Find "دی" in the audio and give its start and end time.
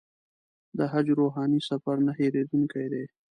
2.93-3.05